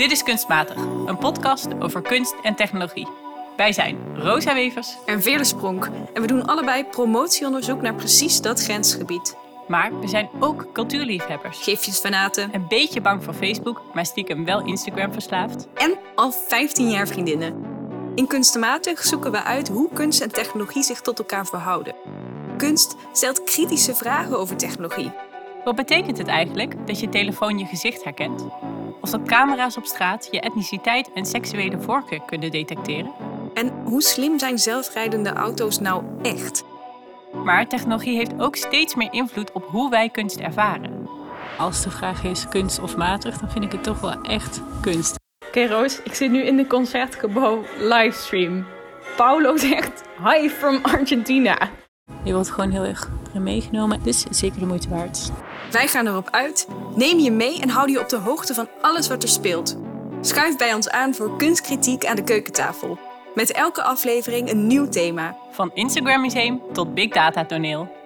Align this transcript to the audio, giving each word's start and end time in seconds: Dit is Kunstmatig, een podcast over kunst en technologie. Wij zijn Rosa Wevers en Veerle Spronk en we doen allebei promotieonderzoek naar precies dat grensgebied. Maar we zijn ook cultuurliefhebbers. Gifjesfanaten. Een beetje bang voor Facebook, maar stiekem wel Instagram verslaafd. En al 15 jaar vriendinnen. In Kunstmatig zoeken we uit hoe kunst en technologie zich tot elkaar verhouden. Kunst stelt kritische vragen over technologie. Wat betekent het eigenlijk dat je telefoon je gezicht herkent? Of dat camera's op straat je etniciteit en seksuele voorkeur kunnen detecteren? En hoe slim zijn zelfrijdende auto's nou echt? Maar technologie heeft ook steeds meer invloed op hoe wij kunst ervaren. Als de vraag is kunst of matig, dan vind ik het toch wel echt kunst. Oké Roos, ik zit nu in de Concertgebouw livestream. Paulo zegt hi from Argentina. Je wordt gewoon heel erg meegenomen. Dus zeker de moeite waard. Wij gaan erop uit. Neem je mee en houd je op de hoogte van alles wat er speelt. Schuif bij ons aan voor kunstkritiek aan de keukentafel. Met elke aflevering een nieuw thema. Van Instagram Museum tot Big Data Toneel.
Dit 0.00 0.10
is 0.10 0.22
Kunstmatig, 0.22 0.76
een 1.06 1.18
podcast 1.18 1.68
over 1.78 2.02
kunst 2.02 2.34
en 2.42 2.54
technologie. 2.54 3.08
Wij 3.56 3.72
zijn 3.72 3.98
Rosa 4.14 4.54
Wevers 4.54 4.96
en 5.06 5.22
Veerle 5.22 5.44
Spronk 5.44 5.88
en 6.14 6.20
we 6.20 6.26
doen 6.26 6.46
allebei 6.46 6.84
promotieonderzoek 6.84 7.82
naar 7.82 7.94
precies 7.94 8.40
dat 8.40 8.62
grensgebied. 8.62 9.36
Maar 9.68 10.00
we 10.00 10.08
zijn 10.08 10.28
ook 10.38 10.72
cultuurliefhebbers. 10.72 11.62
Gifjesfanaten. 11.62 12.54
Een 12.54 12.68
beetje 12.68 13.00
bang 13.00 13.24
voor 13.24 13.34
Facebook, 13.34 13.82
maar 13.94 14.06
stiekem 14.06 14.44
wel 14.44 14.64
Instagram 14.64 15.12
verslaafd. 15.12 15.68
En 15.74 15.98
al 16.14 16.32
15 16.32 16.90
jaar 16.90 17.06
vriendinnen. 17.06 17.54
In 18.14 18.26
Kunstmatig 18.26 19.04
zoeken 19.04 19.32
we 19.32 19.42
uit 19.42 19.68
hoe 19.68 19.88
kunst 19.92 20.20
en 20.20 20.32
technologie 20.32 20.82
zich 20.82 21.00
tot 21.00 21.18
elkaar 21.18 21.46
verhouden. 21.46 21.94
Kunst 22.56 22.96
stelt 23.12 23.44
kritische 23.44 23.94
vragen 23.94 24.38
over 24.38 24.56
technologie. 24.56 25.12
Wat 25.64 25.76
betekent 25.76 26.18
het 26.18 26.26
eigenlijk 26.26 26.86
dat 26.86 27.00
je 27.00 27.08
telefoon 27.08 27.58
je 27.58 27.64
gezicht 27.64 28.04
herkent? 28.04 28.46
Of 29.00 29.10
dat 29.10 29.22
camera's 29.22 29.76
op 29.76 29.84
straat 29.84 30.28
je 30.30 30.40
etniciteit 30.40 31.12
en 31.12 31.26
seksuele 31.26 31.80
voorkeur 31.80 32.20
kunnen 32.26 32.50
detecteren? 32.50 33.12
En 33.54 33.72
hoe 33.84 34.02
slim 34.02 34.38
zijn 34.38 34.58
zelfrijdende 34.58 35.32
auto's 35.32 35.78
nou 35.78 36.04
echt? 36.22 36.64
Maar 37.44 37.66
technologie 37.66 38.16
heeft 38.16 38.40
ook 38.40 38.56
steeds 38.56 38.94
meer 38.94 39.12
invloed 39.12 39.52
op 39.52 39.64
hoe 39.66 39.90
wij 39.90 40.08
kunst 40.08 40.38
ervaren. 40.38 41.08
Als 41.58 41.82
de 41.82 41.90
vraag 41.90 42.24
is 42.24 42.48
kunst 42.48 42.80
of 42.80 42.96
matig, 42.96 43.38
dan 43.38 43.50
vind 43.50 43.64
ik 43.64 43.72
het 43.72 43.82
toch 43.82 44.00
wel 44.00 44.20
echt 44.22 44.62
kunst. 44.80 45.18
Oké 45.46 45.66
Roos, 45.66 46.02
ik 46.02 46.14
zit 46.14 46.30
nu 46.30 46.42
in 46.42 46.56
de 46.56 46.66
Concertgebouw 46.66 47.64
livestream. 47.78 48.66
Paulo 49.16 49.56
zegt 49.56 50.02
hi 50.24 50.48
from 50.48 50.78
Argentina. 50.82 51.70
Je 52.24 52.32
wordt 52.32 52.50
gewoon 52.50 52.70
heel 52.70 52.84
erg 52.84 53.10
meegenomen. 53.34 54.02
Dus 54.02 54.24
zeker 54.30 54.60
de 54.60 54.66
moeite 54.66 54.88
waard. 54.88 55.30
Wij 55.70 55.88
gaan 55.88 56.06
erop 56.06 56.28
uit. 56.30 56.68
Neem 56.94 57.18
je 57.18 57.30
mee 57.30 57.60
en 57.60 57.68
houd 57.68 57.90
je 57.90 58.00
op 58.00 58.08
de 58.08 58.16
hoogte 58.16 58.54
van 58.54 58.68
alles 58.80 59.08
wat 59.08 59.22
er 59.22 59.28
speelt. 59.28 59.76
Schuif 60.20 60.56
bij 60.56 60.74
ons 60.74 60.90
aan 60.90 61.14
voor 61.14 61.36
kunstkritiek 61.36 62.06
aan 62.06 62.16
de 62.16 62.24
keukentafel. 62.24 62.98
Met 63.34 63.52
elke 63.52 63.82
aflevering 63.82 64.50
een 64.50 64.66
nieuw 64.66 64.88
thema. 64.88 65.36
Van 65.50 65.70
Instagram 65.74 66.20
Museum 66.20 66.60
tot 66.72 66.94
Big 66.94 67.08
Data 67.08 67.44
Toneel. 67.44 67.99